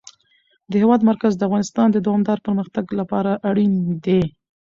د 0.69 0.73
هېواد 0.81 1.01
مرکز 1.09 1.31
د 1.37 1.41
افغانستان 1.47 1.87
د 1.91 1.97
دوامداره 2.05 2.43
پرمختګ 2.45 2.85
لپاره 2.99 3.31
اړین 3.49 3.73
دي. 4.05 4.21